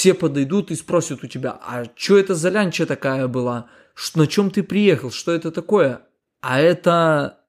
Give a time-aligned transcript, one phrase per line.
[0.00, 3.66] все подойдут и спросят у тебя, а что это за лянча такая была?
[4.14, 5.10] На чем ты приехал?
[5.10, 6.00] Что это такое?
[6.40, 7.40] А это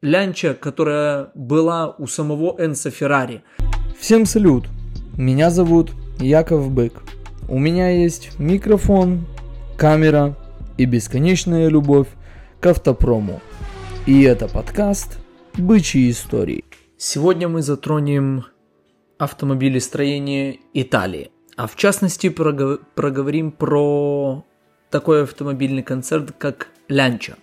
[0.00, 3.42] лянча, которая была у самого Энса Феррари.
[4.00, 4.64] Всем салют!
[5.18, 6.94] Меня зовут Яков Бык.
[7.46, 9.26] У меня есть микрофон,
[9.76, 10.34] камера
[10.78, 12.08] и бесконечная любовь
[12.58, 13.42] к автопрому.
[14.06, 15.18] И это подкаст
[15.58, 16.64] «Бычьи истории».
[16.96, 18.46] Сегодня мы затронем
[19.18, 21.32] автомобилестроение Италии.
[21.56, 24.44] А в частности прогов- проговорим про
[24.90, 27.38] такой автомобильный концерт, как Лянча.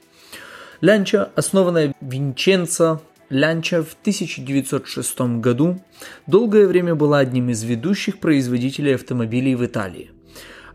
[0.81, 5.81] Лянча, основанная Винченцо Лянча в 1906 году,
[6.27, 10.11] долгое время была одним из ведущих производителей автомобилей в Италии.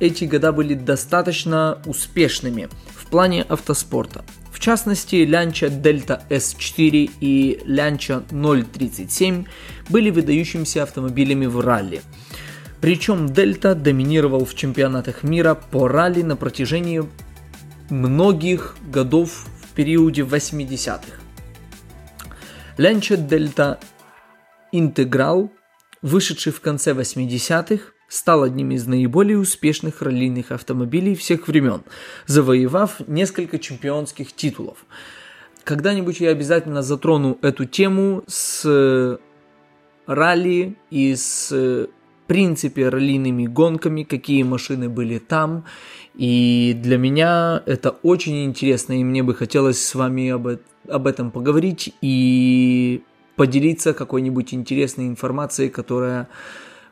[0.00, 4.24] эти года были достаточно успешными в плане автоспорта.
[4.52, 9.44] В частности, Лянча Delta S4 и Лянча 037
[9.88, 12.02] были выдающимися автомобилями в ралли.
[12.84, 17.02] Причем Дельта доминировал в чемпионатах мира по ралли на протяжении
[17.88, 21.18] многих годов в периоде 80-х.
[22.76, 23.80] Лянча Дельта
[24.70, 25.50] Интеграл,
[26.02, 31.84] вышедший в конце 80-х, стал одним из наиболее успешных раллийных автомобилей всех времен,
[32.26, 34.84] завоевав несколько чемпионских титулов.
[35.64, 39.18] Когда-нибудь я обязательно затрону эту тему с
[40.06, 45.64] ралли и с в принципе раллийными гонками, какие машины были там.
[46.14, 50.48] И для меня это очень интересно, и мне бы хотелось с вами об,
[50.88, 53.02] об этом поговорить и
[53.36, 56.28] поделиться какой-нибудь интересной информацией, которая,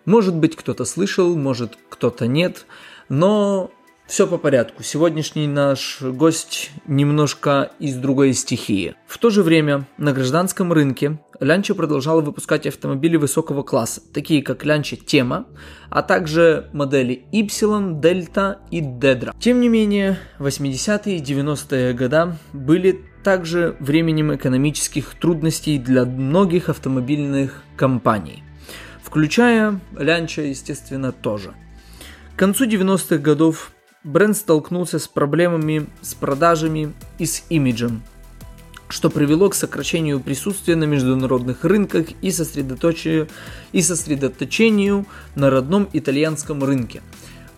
[0.05, 2.67] может быть, кто-то слышал, может, кто-то нет,
[3.09, 3.71] но
[4.07, 4.83] все по порядку.
[4.83, 8.95] Сегодняшний наш гость немножко из другой стихии.
[9.07, 14.65] В то же время на гражданском рынке Лянча продолжала выпускать автомобили высокого класса, такие как
[14.65, 15.47] Лянча Тема,
[15.91, 19.35] а также модели Y, Дельта и Дедра.
[19.41, 27.62] Тем не менее, 80-е и 90-е годы были также временем экономических трудностей для многих автомобильных
[27.77, 28.43] компаний,
[29.03, 31.55] включая Лянча, естественно, тоже.
[32.35, 33.73] К концу 90-х годов
[34.05, 38.03] бренд столкнулся с проблемами с продажами и с имиджем,
[38.89, 43.29] что привело к сокращению присутствия на международных рынках и сосредоточению,
[43.73, 47.03] и сосредоточению на родном итальянском рынке.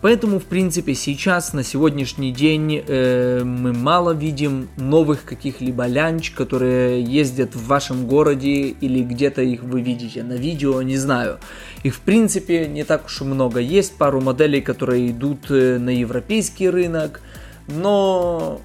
[0.05, 7.01] Поэтому, в принципе, сейчас, на сегодняшний день, э, мы мало видим новых каких-либо лянч, которые
[7.01, 11.39] ездят в вашем городе или где-то их вы видите на видео, не знаю.
[11.81, 13.59] Их, в принципе, не так уж и много.
[13.59, 17.21] Есть пару моделей, которые идут э, на европейский рынок,
[17.67, 18.61] но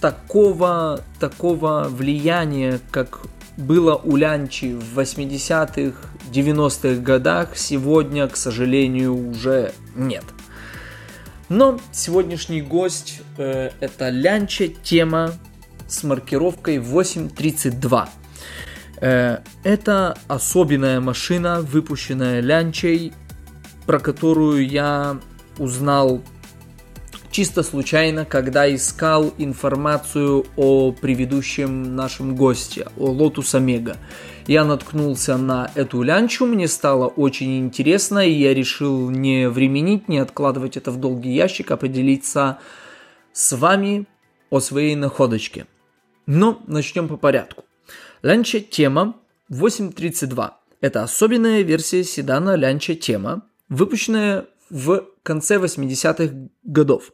[0.00, 3.26] такого, такого влияния, как
[3.58, 10.24] было у Лянчи в 80-х, 90-х годах, сегодня, к сожалению, уже нет.
[11.48, 15.32] Но сегодняшний гость э, это Лянча тема
[15.86, 18.08] с маркировкой 832.
[19.00, 23.14] Э, это особенная машина, выпущенная Лянчей,
[23.86, 25.18] про которую я
[25.56, 26.22] узнал
[27.30, 33.96] чисто случайно, когда искал информацию о предыдущем нашем госте, о Lotus Omega.
[34.48, 40.16] Я наткнулся на эту лянчу, мне стало очень интересно, и я решил не временить, не
[40.16, 42.58] откладывать это в долгий ящик, а поделиться
[43.34, 44.06] с вами
[44.48, 45.66] о своей находочке.
[46.24, 47.66] Но начнем по порядку.
[48.22, 49.16] Лянча Тема
[49.50, 50.58] 832.
[50.80, 57.12] Это особенная версия седана Лянча Тема, выпущенная в конце 80-х годов.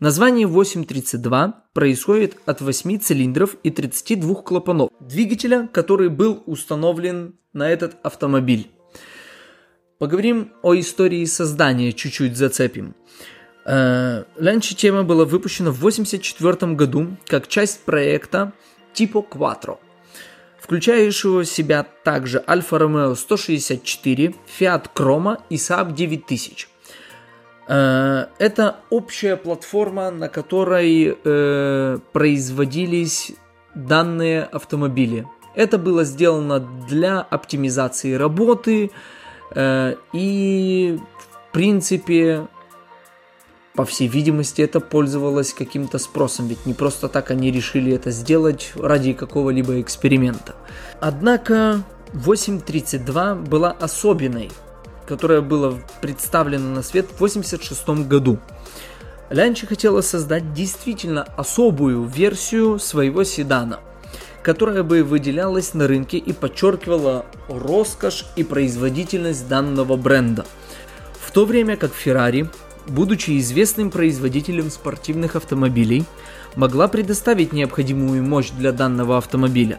[0.00, 7.98] Название 832 происходит от 8 цилиндров и 32 клапанов двигателя, который был установлен на этот
[8.02, 8.70] автомобиль.
[9.98, 12.94] Поговорим о истории создания, чуть-чуть зацепим.
[13.66, 18.54] Лянча тема была выпущена в 1984 году как часть проекта
[18.94, 19.80] Tipo Quattro,
[20.58, 26.69] включающего в себя также Alfa Romeo 164, Fiat Chroma и Saab 9000.
[27.70, 33.32] Это общая платформа, на которой э, производились
[33.76, 35.24] данные автомобили.
[35.54, 38.90] Это было сделано для оптимизации работы
[39.54, 42.48] э, и, в принципе,
[43.74, 48.72] по всей видимости, это пользовалось каким-то спросом, ведь не просто так они решили это сделать
[48.76, 50.56] ради какого-либо эксперимента.
[51.00, 51.82] Однако
[52.12, 54.50] 832 была особенной,
[55.10, 58.38] которая была представлена на свет в 86 году.
[59.28, 63.80] Лянчи хотела создать действительно особую версию своего седана,
[64.44, 70.46] которая бы выделялась на рынке и подчеркивала роскошь и производительность данного бренда.
[71.20, 72.48] В то время как Ferrari
[72.86, 76.04] будучи известным производителем спортивных автомобилей,
[76.54, 79.78] могла предоставить необходимую мощь для данного автомобиля.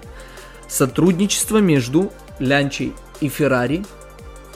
[0.68, 3.86] Сотрудничество между Лянчей и Ferrari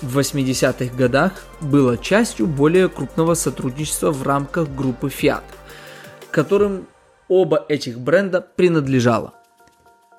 [0.01, 5.43] в 80-х годах было частью более крупного сотрудничества в рамках группы Fiat,
[6.31, 6.87] которым
[7.27, 9.33] оба этих бренда принадлежало.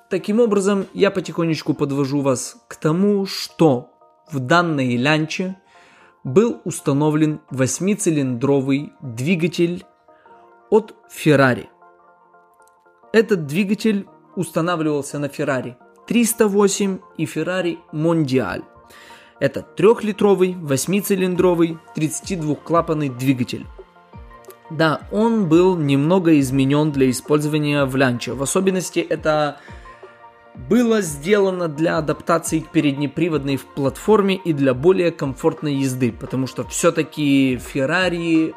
[0.09, 3.91] Таким образом, я потихонечку подвожу вас к тому, что
[4.31, 5.57] в данной лянче
[6.23, 9.85] был установлен восьмицилиндровый двигатель
[10.69, 11.67] от Ferrari.
[13.13, 15.75] Этот двигатель устанавливался на Ferrari
[16.07, 18.63] 308 и Ferrari Mondial.
[19.39, 23.65] Это трехлитровый, восьмицилиндровый, 32-клапанный двигатель.
[24.69, 28.33] Да, он был немного изменен для использования в лянче.
[28.33, 29.59] В особенности это
[30.69, 36.63] было сделано для адаптации к переднеприводной в платформе и для более комфортной езды, потому что
[36.65, 38.53] все-таки Ferrari,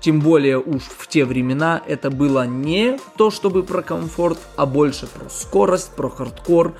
[0.00, 5.06] тем более уж в те времена, это было не то чтобы про комфорт, а больше
[5.06, 6.74] про скорость, про хардкор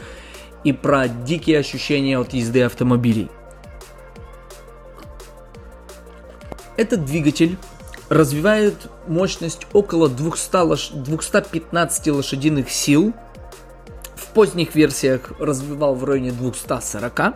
[0.65, 3.29] и про дикие ощущения от езды автомобилей.
[6.77, 7.57] Этот двигатель
[8.09, 8.75] развивает
[9.07, 10.89] мощность около 200 лош...
[10.91, 13.13] 215 лошадиных сил–
[14.35, 17.35] поздних версиях развивал в районе 240.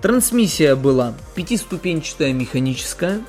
[0.00, 3.20] Трансмиссия была пятиступенчатая механическая.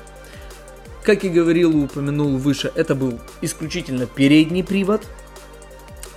[1.02, 5.02] Как и говорил и упомянул выше, это был исключительно передний привод.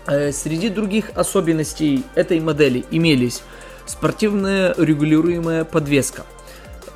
[0.06, 3.42] Э, среди других особенностей этой модели имелись
[3.86, 6.26] спортивная регулируемая подвеска.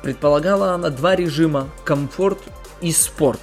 [0.02, 2.38] Предполагала она два режима– комфорт
[2.80, 3.40] и спорт.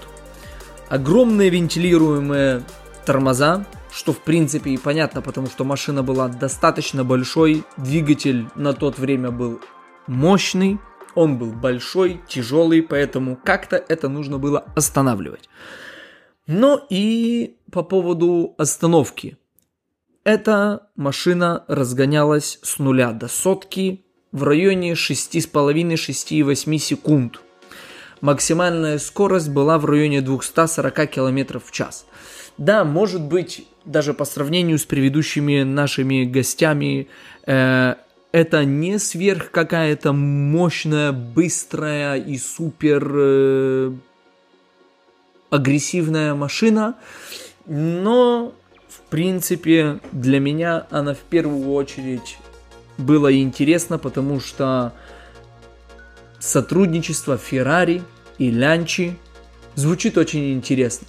[0.88, 2.64] Огромные вентилируемые
[3.06, 9.00] тормоза, что в принципе и понятно, потому что машина была достаточно большой, двигатель на тот
[9.00, 9.62] время был
[10.06, 10.80] мощный,
[11.16, 15.50] он был большой, тяжелый, поэтому как-то это нужно было останавливать.
[16.46, 19.38] Но и по поводу остановки.
[20.26, 27.42] Эта машина разгонялась с нуля до сотки в районе 6,5-6,8 секунд.
[28.22, 32.08] Максимальная скорость была в районе 240 км в час.
[32.58, 37.08] Да, может быть, даже по сравнению с предыдущими нашими гостями,
[37.46, 37.94] э,
[38.32, 43.92] это не сверх какая-то мощная, быстрая и супер э,
[45.52, 46.96] агрессивная машина,
[47.68, 48.56] но
[49.16, 52.38] принципе для меня она в первую очередь
[52.98, 54.92] было интересно, потому что
[56.38, 58.02] сотрудничество Ferrari
[58.40, 59.16] и Лянчи
[59.76, 61.08] звучит очень интересно.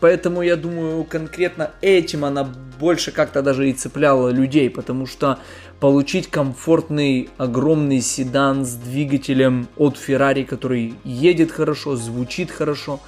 [0.00, 2.44] Поэтому я думаю, конкретно этим она
[2.80, 5.38] больше как-то даже и цепляла людей, потому что
[5.78, 12.98] получить комфортный огромный седан с двигателем от Ferrari, который едет хорошо, звучит хорошо,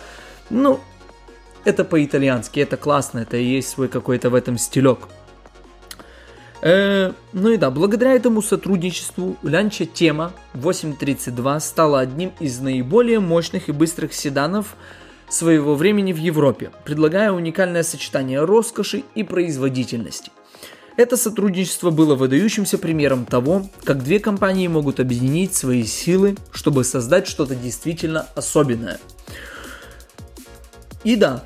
[0.51, 0.81] ну,
[1.65, 5.01] это по-итальянски, это классно, это и есть свой какой-то в этом стилек.
[6.63, 13.69] Э, ну и да, благодаря этому сотрудничеству Лянча Тема 832 стала одним из наиболее мощных
[13.69, 14.77] и быстрых седанов
[15.29, 20.31] своего времени в Европе, предлагая уникальное сочетание роскоши и производительности.
[20.97, 27.27] Это сотрудничество было выдающимся примером того, как две компании могут объединить свои силы, чтобы создать
[27.27, 29.01] что-то действительно особенное.
[31.03, 31.45] И да,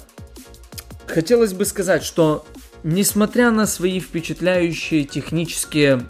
[1.08, 2.46] хотелось бы сказать, что
[2.82, 6.06] несмотря на свои впечатляющие технические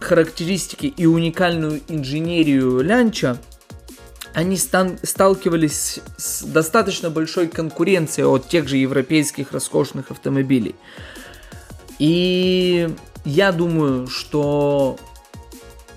[0.00, 3.38] характеристики и уникальную инженерию Лянча,
[4.34, 10.74] они стан- сталкивались с достаточно большой конкуренцией от тех же европейских роскошных автомобилей.
[11.98, 12.88] И
[13.24, 14.98] я думаю, что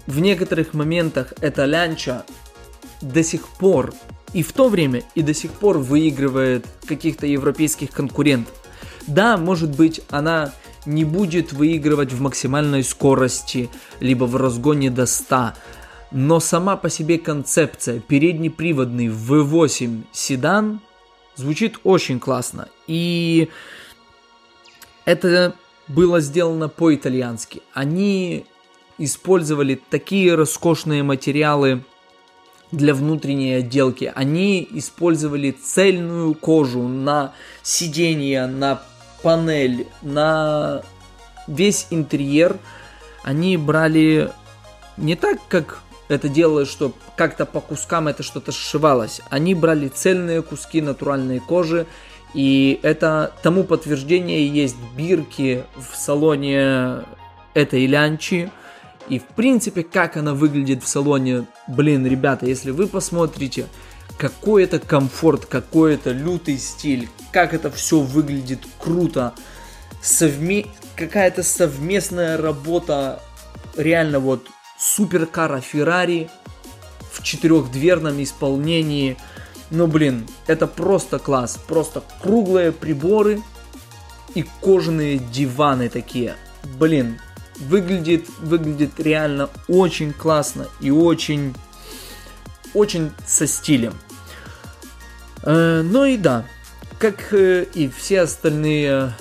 [0.06, 2.26] в некоторых моментах эта лянча
[3.02, 3.94] до сих пор
[4.36, 8.54] и в то время, и до сих пор выигрывает каких-то европейских конкурентов.
[9.08, 10.54] Да, может быть, она
[10.86, 13.70] не будет выигрывать в максимальной скорости,
[14.02, 15.54] либо в разгоне до 100,
[16.12, 20.82] но сама по себе концепция переднеприводный V8 седан
[21.38, 22.68] звучит очень классно.
[22.88, 23.50] И
[25.06, 25.56] это
[25.88, 27.62] было сделано по-итальянски.
[27.74, 28.46] Они
[28.98, 31.86] использовали такие роскошные материалы,
[32.72, 34.12] для внутренней отделки.
[34.16, 38.82] Они использовали цельную кожу на сиденье, на
[39.22, 40.82] панель, на
[41.48, 42.58] весь интерьер.
[43.24, 44.32] Они брали
[44.98, 49.22] не так, как это делалось, что как-то по кускам это что-то сшивалось.
[49.30, 51.88] Они брали цельные куски натуральной кожи,
[52.34, 57.04] и это тому подтверждение есть бирки в салоне
[57.54, 58.52] этой лянчи.
[59.08, 63.68] И в принципе, как она выглядит в салоне, блин, ребята, если вы посмотрите,
[64.18, 69.34] какой это комфорт, какой это лютый стиль, как это все выглядит круто,
[70.02, 70.68] совме...
[70.96, 73.22] какая-то совместная работа,
[73.78, 74.48] реально вот
[74.80, 76.30] суперкара Феррари
[77.12, 79.18] в четырехдверном исполнении.
[79.70, 83.42] Ну блин, это просто класс, просто круглые приборы
[84.34, 86.36] и кожаные диваны такие.
[86.80, 87.20] Блин,
[87.60, 91.56] выглядит, выглядит реально очень классно и очень,
[92.74, 93.94] очень со стилем.
[95.44, 96.46] Э, ну и да,
[97.00, 99.14] как э, и все остальные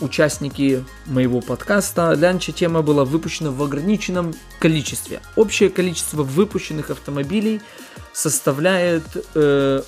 [0.00, 5.20] участники моего подкаста, Лянча тема была выпущена в ограниченном количестве.
[5.36, 7.60] Общее количество выпущенных автомобилей
[8.12, 9.82] составляет э,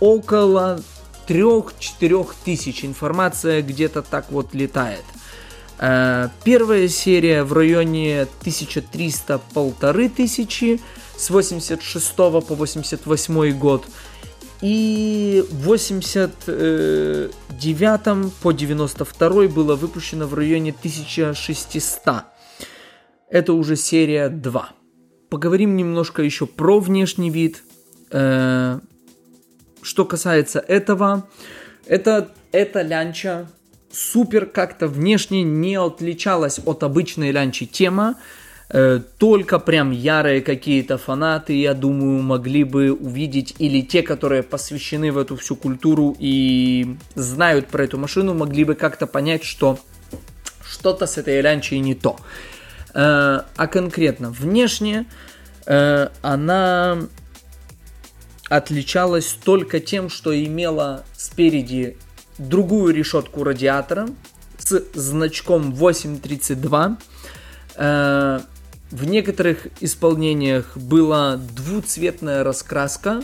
[0.00, 0.80] около
[1.28, 2.84] 3-4 тысяч.
[2.84, 5.04] Информация где-то так вот летает.
[5.78, 10.80] Э, первая серия в районе 1300 полторы тысячи
[11.16, 13.84] с 86 по 88 год.
[14.60, 22.24] И в 89 по 92 было выпущено в районе 1600.
[23.30, 24.72] Это уже серия 2.
[25.28, 27.62] Поговорим немножко еще про внешний вид.
[28.10, 28.78] Э,
[29.82, 31.28] что касается этого,
[31.86, 33.48] это, это лянча
[33.94, 38.16] супер как-то внешне не отличалась от обычной лянчи тема.
[38.70, 45.12] Э, только прям ярые какие-то фанаты, я думаю, могли бы увидеть, или те, которые посвящены
[45.12, 49.78] в эту всю культуру и знают про эту машину, могли бы как-то понять, что
[50.66, 52.16] что-то с этой лянчей не то.
[52.94, 55.06] Э, а конкретно внешне
[55.66, 56.98] э, она
[58.48, 61.96] отличалась только тем, что имела спереди
[62.38, 64.08] другую решетку радиатора
[64.58, 66.98] с значком 832.
[67.76, 73.22] В некоторых исполнениях была двуцветная раскраска,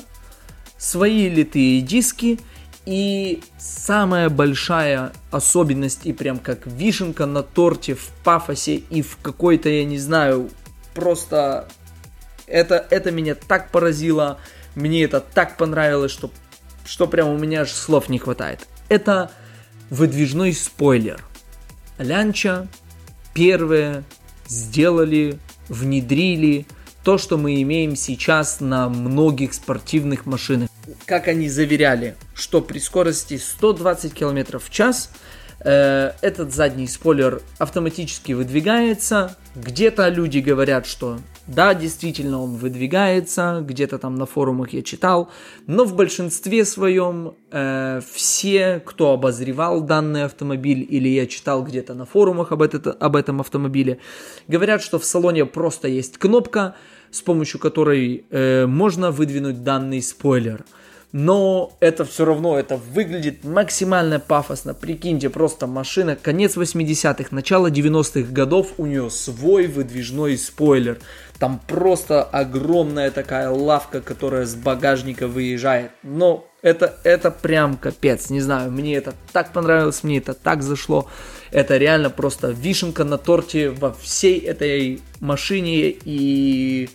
[0.76, 2.40] свои литые диски
[2.86, 9.68] и самая большая особенность и прям как вишенка на торте в пафосе и в какой-то,
[9.68, 10.50] я не знаю,
[10.94, 11.68] просто
[12.46, 14.38] это, это меня так поразило,
[14.74, 16.30] мне это так понравилось, что,
[16.84, 18.66] что прям у меня аж слов не хватает.
[18.90, 19.30] Это
[19.88, 21.24] выдвижной спойлер.
[21.96, 22.66] Лянча
[23.32, 24.02] первые
[24.48, 26.66] сделали внедрили
[27.04, 30.68] то, что мы имеем сейчас на многих спортивных машинах.
[31.06, 35.12] Как они заверяли, что при скорости 120 км в час
[35.60, 39.36] э, этот задний спойлер автоматически выдвигается.
[39.54, 41.20] Где-то люди говорят, что
[41.50, 45.30] да, действительно он выдвигается, где-то там на форумах я читал,
[45.66, 52.06] но в большинстве своем э, все, кто обозревал данный автомобиль, или я читал где-то на
[52.06, 53.98] форумах об, это, об этом автомобиле,
[54.46, 56.76] говорят, что в салоне просто есть кнопка,
[57.10, 60.64] с помощью которой э, можно выдвинуть данный спойлер
[61.12, 64.74] но это все равно, это выглядит максимально пафосно.
[64.74, 70.98] Прикиньте, просто машина, конец 80-х, начало 90-х годов, у нее свой выдвижной спойлер.
[71.38, 75.90] Там просто огромная такая лавка, которая с багажника выезжает.
[76.02, 81.08] Но это, это прям капец, не знаю, мне это так понравилось, мне это так зашло.
[81.50, 85.88] Это реально просто вишенка на торте во всей этой машине.
[86.04, 86.90] И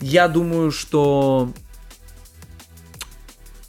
[0.00, 1.52] я думаю, что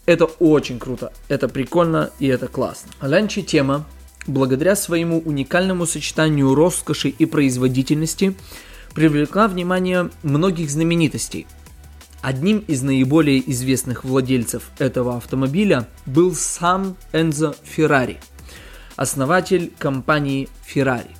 [0.09, 2.91] это очень круто, это прикольно и это классно.
[2.99, 3.85] Ланчи тема,
[4.25, 8.35] благодаря своему уникальному сочетанию роскоши и производительности,
[8.95, 11.45] привлекла внимание многих знаменитостей.
[12.23, 18.17] Одним из наиболее известных владельцев этого автомобиля был сам Энзо Феррари,
[18.95, 21.11] основатель компании Ferrari.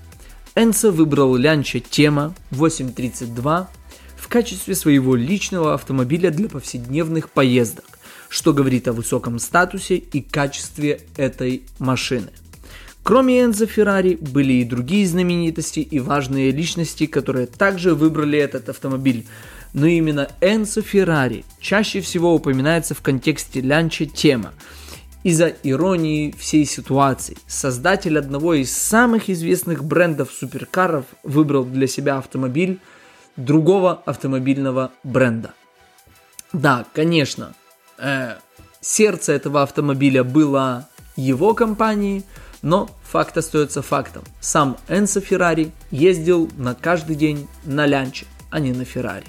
[0.55, 3.69] Энцо выбрал Лянча Тема 832
[4.17, 7.88] в качестве своего личного автомобиля для повседневных поездок
[8.29, 12.29] что говорит о высоком статусе и качестве этой машины.
[13.03, 19.25] Кроме Энзо Феррари были и другие знаменитости и важные личности, которые также выбрали этот автомобиль.
[19.73, 24.53] Но именно Энцо Феррари чаще всего упоминается в контексте лянча тема.
[25.23, 32.79] Из-за иронии всей ситуации, создатель одного из самых известных брендов суперкаров выбрал для себя автомобиль
[33.35, 35.53] другого автомобильного бренда.
[36.53, 37.53] Да, конечно,
[38.01, 38.35] э,
[38.81, 42.23] сердце этого автомобиля было его компании,
[42.61, 44.23] но факт остается фактом.
[44.39, 49.27] Сам Энсо Феррари ездил на каждый день на лянче, а не на Феррари.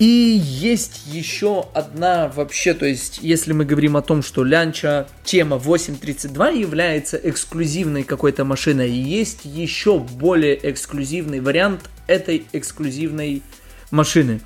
[0.00, 0.04] И
[0.42, 6.48] есть еще одна вообще, то есть если мы говорим о том, что лянча тема 832
[6.52, 13.42] является эксклюзивной какой-то машиной, есть еще более эксклюзивный вариант этой эксклюзивной
[13.90, 14.40] машины.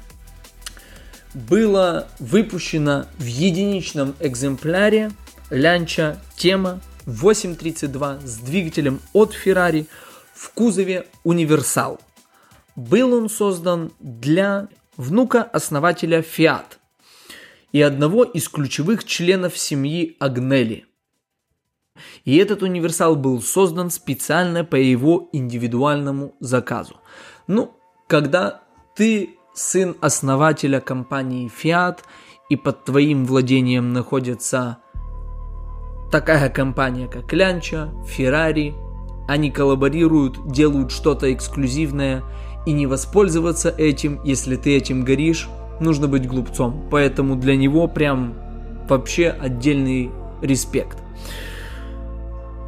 [1.34, 5.10] Было выпущено в единичном экземпляре
[5.50, 9.88] лянча тема 832 с двигателем от Ferrari
[10.32, 12.00] в кузове универсал.
[12.76, 16.78] Был он создан для внука основателя Fiat
[17.72, 20.86] и одного из ключевых членов семьи Агнели.
[22.24, 27.00] И этот универсал был создан специально по его индивидуальному заказу.
[27.48, 27.76] Ну,
[28.06, 28.62] когда
[28.94, 32.00] ты сын основателя компании Fiat
[32.48, 34.78] и под твоим владением находится
[36.10, 38.74] такая компания, как Лянча, Ferrari,
[39.26, 42.22] они коллаборируют, делают что-то эксклюзивное–
[42.66, 45.48] и не воспользоваться этим, если ты этим горишь,
[45.80, 46.86] нужно быть глупцом.
[46.90, 48.34] Поэтому для него прям
[48.88, 50.98] вообще отдельный респект.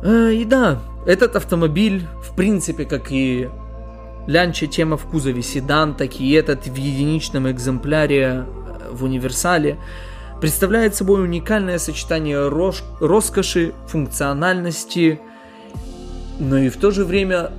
[0.02, 3.48] Э, и да, этот автомобиль, в принципе, как и
[4.26, 8.44] Лянча тема в кузове седан, так и этот в единичном экземпляре э,
[8.90, 9.78] в универсале,
[10.40, 15.20] представляет собой уникальное сочетание рош- роскоши, функциональности,
[16.38, 17.52] но и в то же время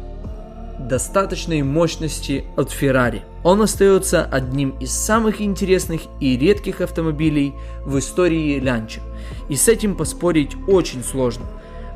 [0.78, 3.22] достаточной мощности от Ferrari.
[3.44, 9.02] Он остается одним из самых интересных и редких автомобилей в истории Лянча.
[9.50, 11.46] И с этим поспорить очень сложно,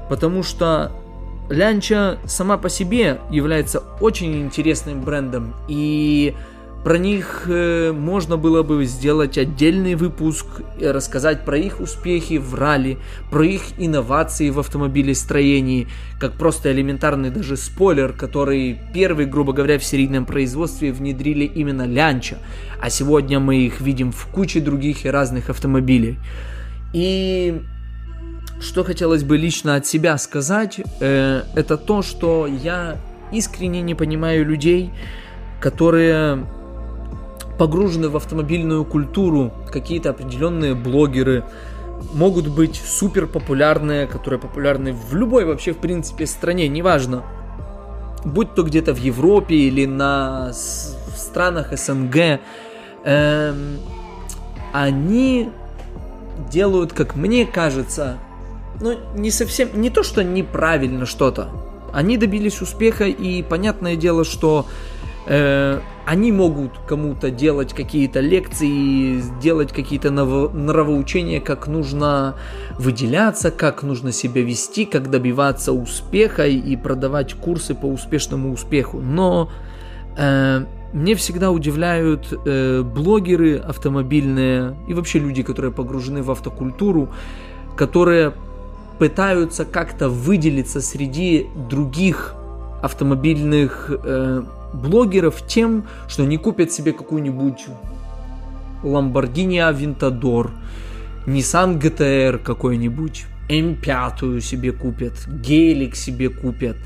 [0.10, 0.92] потому что
[1.50, 6.34] Лянча сама по себе является очень интересным брендом и
[6.84, 10.48] про них э, можно было бы сделать отдельный выпуск,
[10.82, 12.98] рассказать про их успехи в ралли,
[13.30, 15.88] про их инновации в автомобилестроении,
[16.20, 22.40] как просто элементарный даже спойлер, который первый, грубо говоря, в серийном производстве внедрили именно Лянча,
[22.82, 26.18] а сегодня мы их видим в куче других и разных автомобилей.
[26.94, 27.62] И
[28.62, 32.98] что хотелось бы лично от себя сказать, э, это то, что я
[33.32, 34.92] искренне не понимаю людей,
[35.60, 36.46] которые
[37.58, 41.44] погружены в автомобильную культуру, какие-то определенные блогеры,
[42.14, 47.24] могут быть супер популярные, которые популярны в любой вообще, в принципе, стране, неважно.
[48.24, 52.40] Будь то где-то в Европе или на в странах СНГ,
[53.04, 53.78] эм,
[54.74, 55.50] они
[56.52, 58.18] делают, как мне кажется,
[58.82, 61.50] ну, не совсем, не то, что неправильно что-то.
[61.94, 64.66] Они добились успеха, и понятное дело, что
[65.28, 72.36] э, они могут кому-то делать какие-то лекции, делать какие-то нравоучения, как нужно
[72.80, 79.00] выделяться, как нужно себя вести, как добиваться успеха и продавать курсы по успешному успеху.
[79.00, 79.50] Но
[80.18, 87.10] э, мне всегда удивляют э, блогеры автомобильные и вообще люди, которые погружены в автокультуру,
[87.76, 88.34] которые
[89.02, 92.36] пытаются как-то выделиться среди других
[92.84, 94.44] автомобильных э,
[94.76, 97.66] блогеров тем, что они купят себе какую-нибудь
[98.84, 100.52] Lamborghini Aventador,
[101.26, 106.78] Nissan GTR какой-нибудь, M5 себе купят, гелик себе купят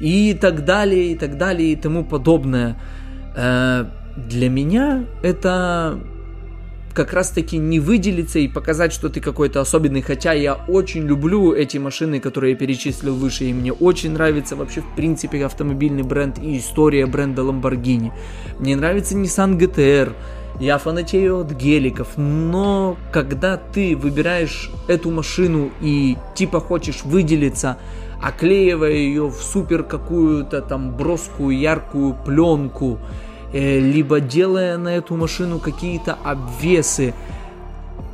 [0.00, 2.76] и так далее, и так далее, и тому подобное.
[3.34, 5.98] Э, для меня это
[6.94, 11.52] как раз таки не выделиться и показать, что ты какой-то особенный, хотя я очень люблю
[11.52, 16.38] эти машины, которые я перечислил выше, и мне очень нравится вообще в принципе автомобильный бренд
[16.38, 18.12] и история бренда Lamborghini.
[18.60, 20.12] Мне нравится Nissan GTR,
[20.60, 27.76] я фанатею от геликов, но когда ты выбираешь эту машину и типа хочешь выделиться,
[28.22, 33.00] оклеивая ее в супер какую-то там броскую яркую пленку,
[33.54, 37.14] либо делая на эту машину какие-то обвесы,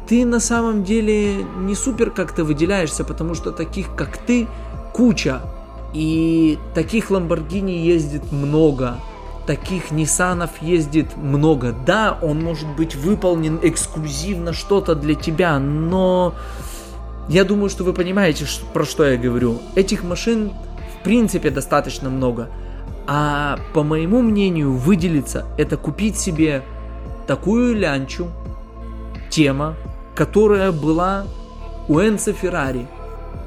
[0.06, 4.46] ты на самом деле не супер как-то выделяешься, потому что таких как ты
[4.92, 5.40] куча.
[5.94, 8.96] И таких Ламборгини ездит много,
[9.46, 11.74] таких Ниссанов ездит много.
[11.86, 16.34] Да, он может быть выполнен эксклюзивно что-то для тебя, но
[17.28, 19.58] я думаю, что вы понимаете, про что я говорю.
[19.74, 20.52] Этих машин
[21.00, 22.48] в принципе достаточно много.
[23.12, 26.62] А по моему мнению, выделиться это купить себе
[27.26, 28.28] такую лянчу,
[29.30, 29.74] тема,
[30.14, 31.24] которая была
[31.88, 32.86] у Энца Феррари.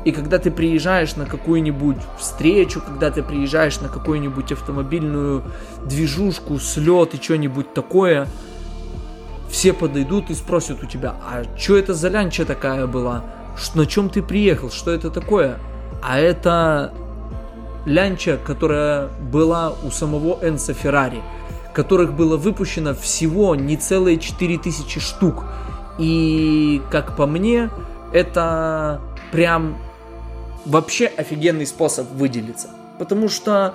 [0.04, 5.44] И когда ты приезжаешь на какую-нибудь встречу, когда ты приезжаешь на какую-нибудь автомобильную
[5.86, 8.28] движушку, слет и что-нибудь такое,
[9.50, 13.24] все подойдут и спросят у тебя, а что это за лянча такая была?
[13.76, 14.72] На чем ты приехал?
[14.72, 15.58] Что это такое?
[16.02, 16.92] А это
[17.86, 21.22] лянча, которая была у самого Энса Феррари,
[21.74, 25.46] которых было выпущено всего не целые 4000 штук.
[25.98, 27.70] И, как по мне,
[28.12, 29.78] это прям
[30.66, 32.70] вообще офигенный способ выделиться.
[33.00, 33.74] Потому что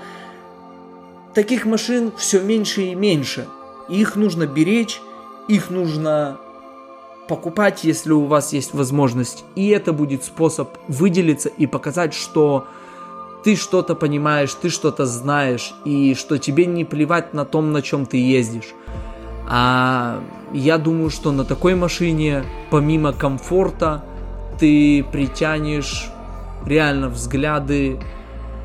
[1.35, 3.47] таких машин все меньше и меньше.
[3.89, 5.01] Их нужно беречь,
[5.49, 6.39] их нужно
[7.29, 9.45] покупать, если у вас есть возможность.
[9.55, 12.67] И это будет способ выделиться и показать, что
[13.49, 18.05] ты что-то понимаешь, ты что-то знаешь, и что тебе не плевать на том, на чем
[18.05, 18.75] ты ездишь.
[19.49, 24.05] А я думаю, что на такой машине, помимо комфорта,
[24.61, 26.11] ты притянешь
[26.67, 27.99] реально взгляды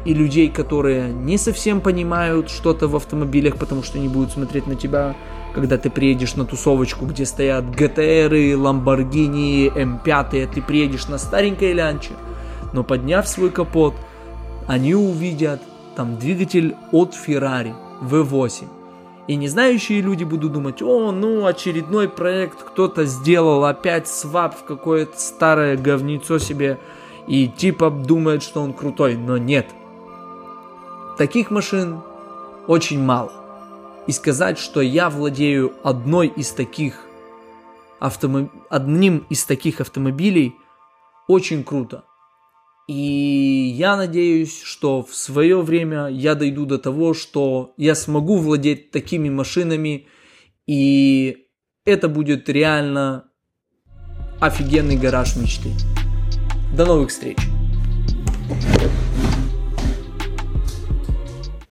[0.04, 4.76] и людей, которые не совсем понимают что-то в автомобилях, потому что они будут смотреть на
[4.76, 5.16] тебя,
[5.56, 12.12] когда ты приедешь на тусовочку, где стоят Lamborghini, M5, а ты приедешь на старенькой лянче,
[12.74, 13.94] но подняв свой капот,
[14.68, 15.62] они увидят
[15.96, 18.68] там двигатель от Ferrari V8.
[19.28, 24.64] И не знающие люди будут думать, о, ну очередной проект кто-то сделал, опять свап в
[24.66, 26.78] какое-то старое говнецо себе
[27.28, 29.68] и типа думает, что он крутой, но нет.
[31.18, 32.02] Таких машин
[32.68, 33.32] очень мало.
[34.08, 37.00] И сказать, что я владею одной из таких
[38.00, 38.50] автомоб...
[38.70, 40.58] одним из таких автомобилей,
[41.30, 42.04] очень круто.
[42.88, 48.92] И я надеюсь, что в свое время я дойду до того, что я смогу владеть
[48.92, 50.08] такими машинами,
[50.68, 51.48] и
[51.86, 53.26] это будет реально
[54.42, 55.70] офигенный гараж мечты.
[56.76, 57.38] До новых встреч!